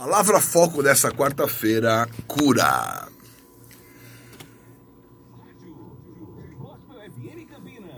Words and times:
Palavra 0.00 0.40
foco 0.40 0.82
dessa 0.82 1.10
quarta-feira: 1.10 2.08
cura. 2.26 3.06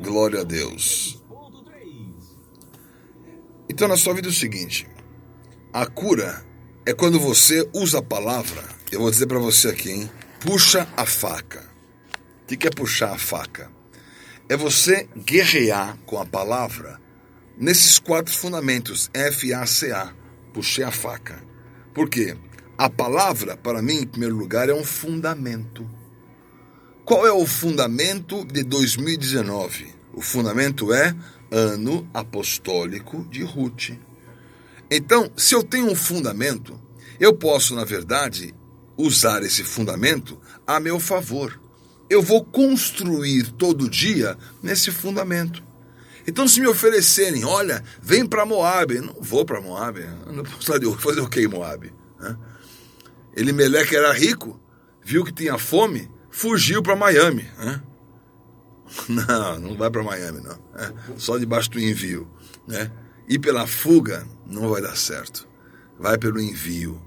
Glória 0.00 0.40
a 0.40 0.42
Deus. 0.42 1.22
Então, 3.70 3.86
na 3.86 3.96
sua 3.96 4.14
vida 4.14 4.26
é 4.26 4.30
o 4.32 4.34
seguinte: 4.34 4.84
a 5.72 5.86
cura 5.86 6.44
é 6.84 6.92
quando 6.92 7.20
você 7.20 7.70
usa 7.72 8.00
a 8.00 8.02
palavra. 8.02 8.64
Eu 8.90 8.98
vou 8.98 9.08
dizer 9.08 9.28
para 9.28 9.38
você 9.38 9.68
aqui, 9.68 9.92
hein? 9.92 10.10
Puxa 10.40 10.88
a 10.96 11.06
faca. 11.06 11.70
O 12.42 12.46
que 12.56 12.66
é 12.66 12.70
puxar 12.70 13.12
a 13.12 13.18
faca? 13.18 13.70
É 14.48 14.56
você 14.56 15.08
guerrear 15.16 15.96
com 16.04 16.18
a 16.18 16.26
palavra 16.26 17.00
nesses 17.56 18.00
quatro 18.00 18.34
fundamentos: 18.34 19.08
F-A-C-A. 19.14 20.12
Puxei 20.52 20.82
a 20.82 20.90
faca. 20.90 21.51
Por 21.94 22.08
quê? 22.08 22.36
A 22.78 22.88
palavra, 22.88 23.56
para 23.56 23.82
mim, 23.82 23.98
em 23.98 24.06
primeiro 24.06 24.36
lugar, 24.36 24.68
é 24.68 24.74
um 24.74 24.84
fundamento. 24.84 25.88
Qual 27.04 27.26
é 27.26 27.32
o 27.32 27.46
fundamento 27.46 28.44
de 28.44 28.62
2019? 28.62 29.94
O 30.14 30.22
fundamento 30.22 30.92
é 30.92 31.14
ano 31.50 32.08
apostólico 32.14 33.24
de 33.24 33.42
Ruth. 33.42 33.90
Então, 34.90 35.30
se 35.36 35.54
eu 35.54 35.62
tenho 35.62 35.90
um 35.90 35.94
fundamento, 35.94 36.80
eu 37.20 37.34
posso, 37.34 37.74
na 37.74 37.84
verdade, 37.84 38.54
usar 38.96 39.42
esse 39.42 39.62
fundamento 39.62 40.40
a 40.66 40.80
meu 40.80 40.98
favor. 40.98 41.60
Eu 42.08 42.22
vou 42.22 42.44
construir 42.44 43.52
todo 43.52 43.88
dia 43.88 44.36
nesse 44.62 44.90
fundamento. 44.90 45.62
Então, 46.26 46.46
se 46.46 46.60
me 46.60 46.66
oferecerem, 46.66 47.44
olha, 47.44 47.82
vem 48.00 48.26
para 48.26 48.46
Moab, 48.46 48.98
não 49.00 49.16
vou 49.20 49.44
para 49.44 49.60
Moab, 49.60 50.00
não 50.26 50.44
posso 50.44 50.72
fazer 50.98 51.20
o 51.20 51.28
que 51.28 51.40
em 51.40 51.48
Moab? 51.48 51.92
Ele 53.34 53.52
Meleque 53.52 53.96
era 53.96 54.12
rico, 54.12 54.60
viu 55.02 55.24
que 55.24 55.32
tinha 55.32 55.58
fome, 55.58 56.10
fugiu 56.30 56.82
para 56.82 56.94
Miami. 56.94 57.48
Né? 57.58 57.82
Não, 59.08 59.58
não 59.58 59.74
vai 59.74 59.90
para 59.90 60.02
Miami, 60.02 60.42
não. 60.42 60.58
É, 60.74 60.92
só 61.16 61.38
debaixo 61.38 61.70
do 61.70 61.80
envio. 61.80 62.28
Né? 62.68 62.92
E 63.26 63.38
pela 63.38 63.66
fuga 63.66 64.26
não 64.46 64.68
vai 64.68 64.82
dar 64.82 64.96
certo. 64.96 65.48
Vai 65.98 66.18
pelo 66.18 66.38
envio. 66.38 67.00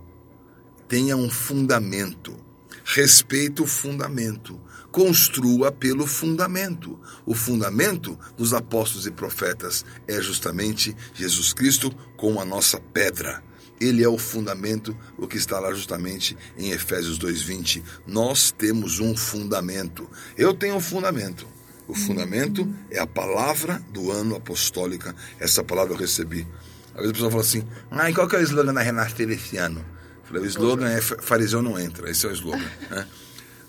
Tenha 0.88 1.16
um 1.16 1.30
fundamento. 1.30 2.36
Respeite 2.84 3.62
o 3.62 3.68
fundamento. 3.68 4.60
Construa 4.96 5.74
pelo 5.74 6.08
fundamento. 6.08 6.98
O 7.26 7.36
fundamento 7.36 8.18
dos 8.38 8.54
apóstolos 8.54 9.06
e 9.06 9.12
profetas 9.12 9.84
é 10.08 10.22
justamente 10.22 10.96
Jesus 11.14 11.52
Cristo 11.52 11.94
com 12.16 12.40
a 12.40 12.46
nossa 12.46 12.80
pedra. 12.80 13.44
Ele 13.78 14.02
é 14.02 14.08
o 14.08 14.18
fundamento, 14.18 14.98
o 15.18 15.28
que 15.28 15.36
está 15.36 15.60
lá 15.60 15.74
justamente 15.74 16.38
em 16.58 16.72
Efésios 16.72 17.18
2:20. 17.18 17.84
Nós 18.08 18.52
temos 18.58 19.02
um 19.02 19.18
fundamento. 19.18 20.10
Eu 20.38 20.54
tenho 20.54 20.76
um 20.76 20.80
fundamento. 20.80 21.46
O 21.90 21.94
fundamento 21.94 22.66
é 22.90 22.98
a 22.98 23.06
palavra 23.06 23.84
do 23.92 24.14
ano 24.14 24.38
apostólica. 24.38 25.14
Essa 25.38 25.62
palavra 25.62 25.94
eu 25.94 25.98
recebi. 25.98 26.48
Às 26.94 27.02
vezes 27.02 27.10
a 27.10 27.14
pessoa 27.16 27.32
fala 27.32 27.44
assim: 27.44 27.68
ah, 27.92 28.10
e 28.10 28.14
qual 28.14 28.30
que 28.30 28.38
é 28.38 28.40
o 28.40 28.44
slogan 28.44 28.74
da 28.74 28.82
Renascer 28.82 29.30
esse 29.30 29.58
ano? 29.58 29.82
Eu 30.22 30.26
falei, 30.26 30.44
o 30.44 30.46
slogan 30.46 30.88
é 30.88 31.02
fariseu 31.02 31.62
não 31.62 31.78
entra. 31.78 32.10
Esse 32.10 32.26
é 32.26 32.30
o 32.30 32.32
slogan. 32.32 32.72
Né? 32.90 33.06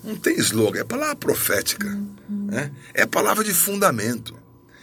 Não 0.07 0.15
tem 0.15 0.39
slogan, 0.39 0.79
é 0.79 0.85
palavra 0.85 1.17
profética. 1.17 1.89
Né? 2.29 2.71
É 2.95 3.05
palavra 3.05 3.43
de 3.43 3.53
fundamento. 3.53 4.39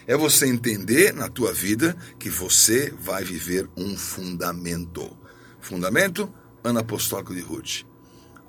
É 0.06 0.18
você 0.18 0.46
entender 0.46 1.14
na 1.14 1.30
tua 1.30 1.54
vida 1.54 1.96
que 2.20 2.30
você 2.30 2.94
vai 3.00 3.24
viver 3.24 3.70
um 3.78 3.96
fundamento. 3.96 5.16
Fundamento, 5.62 6.30
ano 6.62 6.80
apostólico 6.80 7.34
de 7.34 7.40
Ruth. 7.40 7.84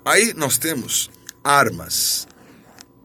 Aí 0.03 0.33
nós 0.33 0.57
temos 0.57 1.09
armas. 1.41 2.27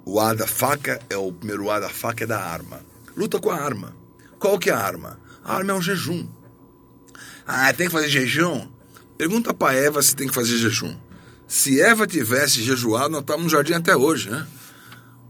O 0.04 0.18
A 0.18 0.34
da 0.34 0.48
faca 0.48 1.00
é 1.08 1.16
o 1.16 1.32
primeiro 1.32 1.70
A 1.70 1.78
da 1.78 1.88
faca 1.88 2.24
é 2.24 2.26
da 2.26 2.40
arma. 2.40 2.84
Luta 3.16 3.38
com 3.38 3.50
a 3.50 3.56
arma. 3.56 3.94
Qual 4.40 4.58
que 4.58 4.68
é 4.68 4.72
a 4.72 4.80
arma? 4.80 5.20
A 5.44 5.54
arma 5.54 5.72
é 5.72 5.76
o 5.76 5.80
jejum. 5.80 6.28
Ah, 7.46 7.72
tem 7.72 7.86
que 7.86 7.92
fazer 7.92 8.08
jejum? 8.08 8.68
Pergunta 9.16 9.54
para 9.54 9.74
Eva 9.74 10.02
se 10.02 10.16
tem 10.16 10.26
que 10.26 10.34
fazer 10.34 10.56
jejum. 10.56 10.98
Se 11.50 11.80
Eva 11.80 12.06
tivesse 12.06 12.62
jejuado, 12.62 13.08
nós 13.08 13.22
estávamos 13.22 13.50
no 13.50 13.58
jardim 13.58 13.72
até 13.72 13.96
hoje, 13.96 14.30
né? 14.30 14.46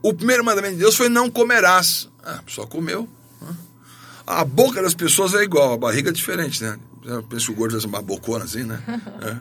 O 0.02 0.12
primeiro 0.12 0.44
mandamento 0.44 0.74
de 0.74 0.80
Deus 0.80 0.94
foi 0.94 1.08
não 1.08 1.30
comerás. 1.30 2.10
Ah, 2.22 2.42
só 2.46 2.66
comeu. 2.66 3.08
A 4.26 4.44
boca 4.44 4.82
das 4.82 4.92
pessoas 4.92 5.32
é 5.32 5.42
igual, 5.42 5.72
a 5.72 5.78
barriga 5.78 6.10
é 6.10 6.12
diferente, 6.12 6.62
né? 6.62 6.78
Eu 7.06 7.22
penso 7.22 7.46
que 7.46 7.52
o 7.52 7.54
gordo 7.54 7.80
é 7.82 7.86
uma 7.86 8.02
bocona 8.02 8.44
assim, 8.44 8.64
né? 8.64 8.82
É. 9.22 9.38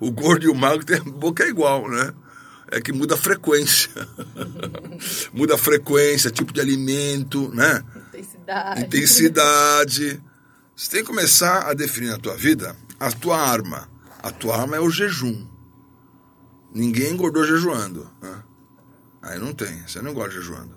O 0.00 0.10
gordo 0.10 0.44
e 0.44 0.48
o 0.48 0.54
magro 0.54 0.84
tem 0.84 0.96
a 0.96 1.04
boca 1.04 1.44
é 1.44 1.48
igual, 1.48 1.88
né? 1.88 2.12
é 2.72 2.80
que 2.80 2.92
muda 2.92 3.14
a 3.14 3.18
frequência. 3.18 3.92
muda 5.32 5.54
a 5.54 5.58
frequência, 5.58 6.28
tipo 6.28 6.52
de 6.52 6.60
alimento, 6.60 7.54
né? 7.54 7.84
Intensidade. 8.08 8.80
Intensidade. 8.82 10.22
Você 10.74 10.90
tem 10.90 11.00
que 11.02 11.06
começar 11.06 11.70
a 11.70 11.72
definir 11.72 12.10
na 12.10 12.18
tua 12.18 12.36
vida 12.36 12.74
a 12.98 13.12
tua 13.12 13.38
arma. 13.40 13.88
A 14.20 14.32
tua 14.32 14.60
arma 14.60 14.74
é 14.74 14.80
o 14.80 14.90
jejum. 14.90 15.46
Ninguém 16.76 17.12
engordou 17.12 17.42
jejuando. 17.42 18.06
Né? 18.20 18.42
Aí 19.22 19.38
não 19.38 19.54
tem, 19.54 19.82
você 19.88 20.02
não 20.02 20.12
gosta 20.12 20.32
jejuando. 20.32 20.76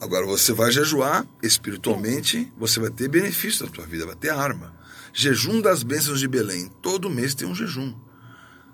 Agora 0.00 0.26
você 0.26 0.52
vai 0.52 0.72
jejuar 0.72 1.24
espiritualmente, 1.40 2.52
você 2.58 2.80
vai 2.80 2.90
ter 2.90 3.06
benefício 3.06 3.64
na 3.64 3.70
tua 3.70 3.86
vida, 3.86 4.04
vai 4.04 4.16
ter 4.16 4.30
arma. 4.30 4.74
Jejum 5.12 5.60
das 5.60 5.84
bênçãos 5.84 6.18
de 6.18 6.26
Belém. 6.26 6.68
Todo 6.82 7.08
mês 7.08 7.36
tem 7.36 7.46
um 7.46 7.54
jejum. 7.54 7.94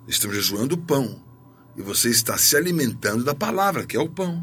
Estamos 0.08 0.36
jejuando 0.36 0.78
pão. 0.78 1.22
E 1.76 1.82
você 1.82 2.08
está 2.08 2.38
se 2.38 2.56
alimentando 2.56 3.22
da 3.22 3.34
palavra, 3.34 3.84
que 3.84 3.94
é 3.94 4.00
o 4.00 4.08
pão. 4.08 4.42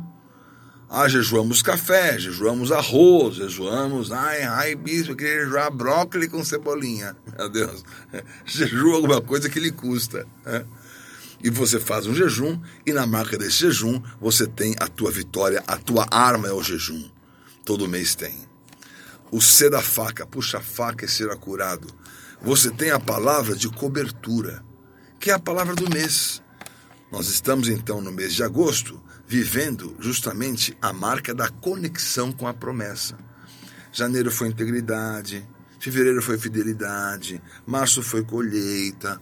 Ah, 0.88 1.10
jejuamos 1.10 1.64
café, 1.64 2.20
jejuamos 2.20 2.72
arroz, 2.72 3.38
jejuamos. 3.38 4.12
Ai, 4.12 4.44
ai, 4.44 4.76
bispo, 4.76 5.14
eu 5.14 5.16
queria 5.16 5.46
jejuar 5.46 5.72
brócolis 5.72 6.30
com 6.30 6.46
cebolinha. 6.46 7.18
Meu 7.36 7.50
Deus. 7.50 7.84
Jejua 8.46 8.98
alguma 8.98 9.20
coisa 9.20 9.50
que 9.50 9.60
lhe 9.60 9.72
custa. 9.72 10.28
Né? 10.46 10.64
E 11.44 11.50
você 11.50 11.78
faz 11.78 12.08
um 12.08 12.16
jejum, 12.16 12.58
e 12.86 12.94
na 12.94 13.06
marca 13.06 13.38
desse 13.38 13.58
jejum 13.58 14.02
você 14.20 14.48
tem 14.48 14.74
a 14.80 14.88
tua 14.88 15.12
vitória, 15.12 15.62
a 15.68 15.76
tua 15.78 16.08
arma 16.10 16.48
é 16.48 16.54
o 16.54 16.64
jejum. 16.64 17.12
Todo 17.66 17.88
mês 17.88 18.16
tem. 18.16 18.48
O 19.30 19.42
C 19.42 19.70
da 19.70 19.82
faca, 19.82 20.26
puxa 20.26 20.60
a 20.60 20.62
faca 20.62 21.04
e 21.04 21.10
será 21.10 21.36
curado. 21.36 21.88
Você 22.42 22.72
tem 22.72 22.92
a 22.92 23.00
palavra 23.00 23.56
de 23.56 23.68
cobertura, 23.68 24.64
que 25.20 25.32
é 25.32 25.34
a 25.34 25.40
palavra 25.40 25.76
do 25.76 25.90
mês. 25.90 26.42
Nós 27.12 27.28
estamos 27.28 27.68
então 27.68 28.00
no 28.00 28.12
mês 28.12 28.34
de 28.34 28.44
agosto 28.44 29.02
vivendo 29.28 29.96
justamente 30.00 30.78
a 30.82 30.94
marca 30.94 31.34
da 31.34 31.50
conexão 31.50 32.32
com 32.32 32.48
a 32.48 32.54
promessa. 32.54 33.18
Janeiro 33.92 34.32
foi 34.32 34.48
integridade, 34.48 35.48
fevereiro 35.80 36.22
foi 36.22 36.38
fidelidade, 36.38 37.42
março 37.66 38.02
foi 38.02 38.24
colheita, 38.24 39.22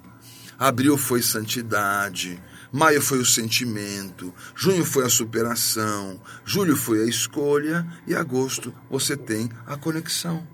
abril 0.61 0.95
foi 0.95 1.23
santidade, 1.23 2.39
maio 2.71 3.01
foi 3.01 3.17
o 3.17 3.25
sentimento, 3.25 4.31
junho 4.55 4.85
foi 4.85 5.03
a 5.03 5.09
superação, 5.09 6.21
julho 6.45 6.75
foi 6.77 7.01
a 7.01 7.07
escolha 7.07 7.83
e 8.05 8.13
agosto 8.13 8.71
você 8.87 9.17
tem 9.17 9.49
a 9.65 9.75
conexão. 9.75 10.47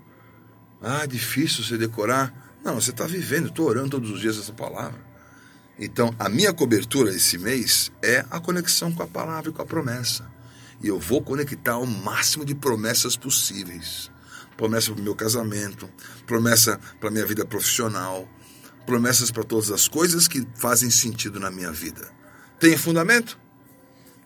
Ah, 0.80 1.04
difícil 1.04 1.62
você 1.62 1.76
decorar? 1.76 2.56
Não, 2.64 2.76
você 2.76 2.90
está 2.90 3.04
vivendo, 3.06 3.48
estou 3.48 3.66
orando 3.66 3.90
todos 3.90 4.10
os 4.10 4.18
dias 4.18 4.38
essa 4.38 4.52
palavra. 4.52 4.98
Então, 5.78 6.14
a 6.18 6.30
minha 6.30 6.54
cobertura 6.54 7.10
esse 7.10 7.36
mês 7.36 7.92
é 8.02 8.24
a 8.30 8.40
conexão 8.40 8.90
com 8.90 9.02
a 9.02 9.06
palavra 9.06 9.50
e 9.50 9.52
com 9.52 9.60
a 9.60 9.66
promessa. 9.66 10.26
E 10.82 10.88
eu 10.88 10.98
vou 10.98 11.20
conectar 11.20 11.76
o 11.76 11.86
máximo 11.86 12.46
de 12.46 12.54
promessas 12.54 13.14
possíveis. 13.14 14.10
Promessa 14.56 14.90
para 14.90 15.00
o 15.00 15.04
meu 15.04 15.14
casamento, 15.14 15.86
promessa 16.26 16.80
para 16.98 17.10
a 17.10 17.12
minha 17.12 17.26
vida 17.26 17.44
profissional, 17.44 18.26
promessas 18.88 19.30
para 19.30 19.44
todas 19.44 19.70
as 19.70 19.86
coisas 19.86 20.26
que 20.26 20.48
fazem 20.54 20.88
sentido 20.88 21.38
na 21.38 21.50
minha 21.50 21.70
vida. 21.70 22.08
Tem 22.58 22.74
fundamento? 22.74 23.38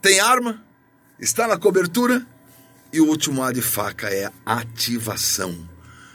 Tem 0.00 0.20
arma? 0.20 0.64
Está 1.18 1.48
na 1.48 1.58
cobertura? 1.58 2.24
E 2.92 3.00
o 3.00 3.08
último 3.08 3.42
A 3.42 3.50
de 3.50 3.60
faca 3.60 4.08
é 4.08 4.30
ativação. 4.46 5.68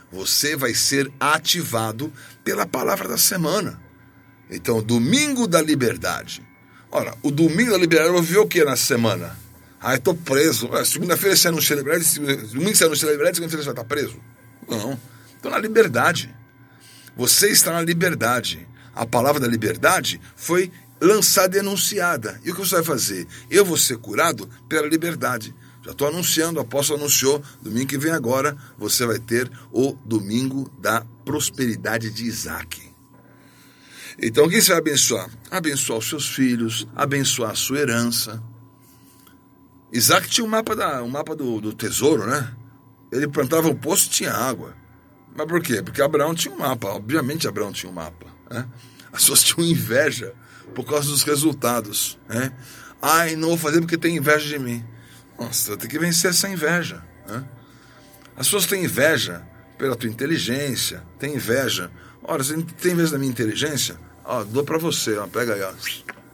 Você 0.09 0.55
vai 0.55 0.73
ser 0.73 1.11
ativado 1.19 2.13
pela 2.41 2.65
palavra 2.65 3.09
da 3.09 3.17
semana. 3.17 3.81
Então, 4.49 4.81
domingo 4.81 5.45
da 5.45 5.61
liberdade. 5.61 6.41
Ora, 6.89 7.17
o 7.21 7.29
domingo 7.29 7.71
da 7.71 7.77
liberdade 7.77 8.15
eu 8.15 8.23
vou 8.23 8.43
o 8.45 8.47
que 8.47 8.63
na 8.63 8.77
semana? 8.77 9.37
Ah, 9.77 9.91
eu 9.91 9.97
estou 9.97 10.15
preso. 10.15 10.69
Ah, 10.71 10.85
segunda-feira 10.85 11.35
você 11.35 11.49
a 11.49 11.51
liberdade, 11.51 12.17
domingo 12.53 12.75
você 12.77 12.85
a 12.85 12.87
liberdade, 12.87 13.35
segunda-feira 13.35 13.63
você 13.63 13.73
vai 13.73 13.73
estar 13.73 13.83
preso. 13.83 14.15
Não. 14.69 14.97
Estou 15.35 15.51
na 15.51 15.59
liberdade. 15.59 16.33
Você 17.17 17.49
está 17.49 17.73
na 17.73 17.81
liberdade. 17.81 18.67
A 18.93 19.05
palavra 19.05 19.41
da 19.41 19.47
liberdade 19.47 20.21
foi 20.35 20.71
lançada 21.01 21.57
e 21.57 21.59
anunciada. 21.59 22.39
E 22.45 22.51
o 22.51 22.55
que 22.55 22.59
você 22.61 22.75
vai 22.75 22.83
fazer? 22.83 23.27
Eu 23.49 23.65
vou 23.65 23.75
ser 23.75 23.97
curado 23.97 24.47
pela 24.69 24.87
liberdade. 24.87 25.53
Já 25.83 25.91
estou 25.91 26.07
anunciando, 26.07 26.59
o 26.59 26.61
apóstolo 26.61 26.99
anunciou, 26.99 27.41
domingo 27.61 27.87
que 27.87 27.97
vem 27.97 28.11
agora, 28.11 28.55
você 28.77 29.05
vai 29.05 29.17
ter 29.17 29.49
o 29.71 29.93
domingo 30.05 30.71
da 30.79 31.05
prosperidade 31.25 32.11
de 32.11 32.25
Isaac. 32.25 32.81
Então, 34.21 34.49
quem 34.49 34.61
você 34.61 34.71
vai 34.71 34.79
abençoar? 34.79 35.29
Abençoar 35.49 35.99
os 35.99 36.09
seus 36.09 36.27
filhos, 36.27 36.87
abençoar 36.95 37.51
a 37.51 37.55
sua 37.55 37.79
herança. 37.79 38.43
Isaac 39.91 40.27
tinha 40.29 40.45
um 40.45 40.49
mapa, 40.49 40.75
da, 40.75 41.01
um 41.03 41.09
mapa 41.09 41.35
do, 41.35 41.61
do 41.61 41.73
tesouro, 41.73 42.27
né? 42.27 42.53
Ele 43.11 43.27
plantava 43.27 43.67
um 43.67 43.75
poço 43.75 44.07
e 44.07 44.09
tinha 44.09 44.33
água. 44.33 44.75
Mas 45.37 45.47
por 45.47 45.61
quê? 45.61 45.83
Porque 45.83 46.01
Abraão 46.01 46.33
tinha 46.33 46.53
um 46.53 46.57
mapa. 46.57 46.87
Obviamente, 46.87 47.47
Abraão 47.47 47.71
tinha 47.71 47.91
um 47.91 47.93
mapa. 47.93 48.25
Né? 48.49 48.67
As 49.13 49.21
pessoas 49.21 49.43
tinham 49.43 49.69
inveja 49.69 50.33
por 50.73 50.83
causa 50.83 51.09
dos 51.09 51.21
resultados. 51.21 52.17
Né? 52.27 52.51
Ai, 52.99 53.35
não 53.35 53.49
vou 53.49 53.57
fazer 53.57 53.79
porque 53.79 53.97
tem 53.97 54.17
inveja 54.17 54.47
de 54.47 54.57
mim. 54.57 54.83
Nossa, 55.39 55.77
ter 55.77 55.87
que 55.87 55.99
vencer 55.99 56.31
essa 56.31 56.49
inveja. 56.49 57.03
Né? 57.27 57.45
As 58.35 58.47
pessoas 58.47 58.65
têm 58.65 58.83
inveja 58.83 59.43
pela 59.77 59.95
tua 59.95 60.09
inteligência, 60.09 61.03
tem 61.19 61.35
inveja. 61.35 61.91
Ora, 62.23 62.43
você 62.43 62.59
tem 62.81 62.93
inveja 62.93 63.11
da 63.11 63.19
minha 63.19 63.31
inteligência? 63.31 63.95
Ó, 64.25 64.43
dou 64.43 64.63
para 64.63 64.79
você, 64.79 65.15
ó, 65.17 65.27
pega 65.27 65.53
aí, 65.53 65.61
ó. 65.61 65.71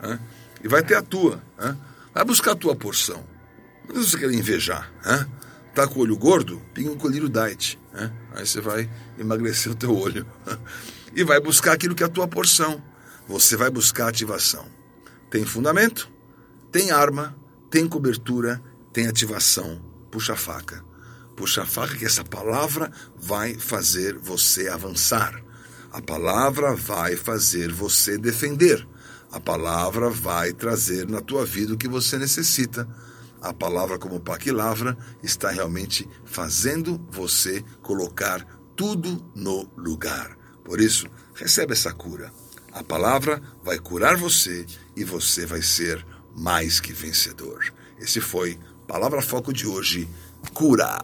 Né? 0.08 0.20
E 0.64 0.68
vai 0.70 0.82
ter 0.82 0.96
a 0.96 1.02
tua. 1.02 1.44
Né? 1.60 1.76
Vai 2.14 2.24
buscar 2.24 2.54
a 2.54 2.56
tua 2.56 2.74
porção. 2.74 3.22
Não 3.94 4.02
você 4.02 4.18
quer 4.18 4.32
invejar. 4.32 4.90
Né? 5.06 5.28
Tá 5.74 5.88
com 5.88 6.00
o 6.00 6.04
olho 6.04 6.16
gordo? 6.16 6.62
Pinga 6.74 6.92
um 6.92 6.98
colírio 6.98 7.28
diet. 7.28 7.80
Né? 7.92 8.12
Aí 8.36 8.46
você 8.46 8.62
vai 8.62 8.90
emagrecer 9.18 9.72
o 9.72 9.76
teu 9.76 9.96
olho. 9.96 10.26
E 11.16 11.24
vai 11.24 11.40
buscar 11.40 11.74
aquilo 11.74 11.94
que 11.94 12.02
é 12.02 12.08
a 12.08 12.10
tua 12.10 12.28
porção. 12.28 12.84
Você 13.28 13.56
vai 13.56 13.70
buscar 13.70 14.08
ativação. 14.08 14.66
Tem 15.30 15.46
fundamento, 15.46 16.10
tem 16.72 16.90
arma, 16.90 17.36
tem 17.70 17.88
cobertura, 17.88 18.60
tem 18.92 19.06
ativação. 19.06 19.80
Puxa 20.10 20.34
a 20.34 20.36
faca. 20.36 20.84
Puxa 21.36 21.62
a 21.62 21.66
faca 21.68 21.96
que 21.96 22.06
essa 22.06 22.24
palavra 22.24 22.92
vai 23.16 23.54
fazer 23.54 24.18
você 24.18 24.68
avançar. 24.68 25.40
A 25.92 26.02
palavra 26.02 26.76
vai 26.76 27.16
fazer 27.16 27.72
você 27.72 28.18
defender. 28.18 28.88
A 29.32 29.40
palavra 29.40 30.10
vai 30.10 30.52
trazer 30.52 31.08
na 31.08 31.22
tua 31.22 31.46
vida 31.46 31.76
o 31.76 31.78
que 31.78 31.88
você 31.88 32.18
necessita. 32.18 32.88
A 33.44 33.54
palavra, 33.54 34.00
como 34.00 34.22
paquilavra, 34.22 34.98
está 35.22 35.52
realmente 35.52 36.08
fazendo 36.24 36.98
você 37.12 37.62
colocar 37.82 38.48
tudo 38.74 39.30
no 39.36 39.70
lugar. 39.76 40.38
Por 40.64 40.80
isso, 40.80 41.08
recebe 41.36 41.74
essa 41.74 41.92
cura. 41.92 42.32
A 42.72 42.82
palavra 42.86 43.42
vai 43.62 43.78
curar 43.78 44.16
você 44.16 44.66
e 44.96 45.04
você 45.04 45.46
vai 45.46 45.62
ser 45.62 46.06
mais 46.34 46.80
que 46.80 46.94
vencedor. 46.94 47.74
Esse 48.00 48.22
foi 48.22 48.58
Palavra 48.88 49.22
Foco 49.22 49.52
de 49.52 49.68
hoje. 49.68 50.08
Cura. 50.54 51.02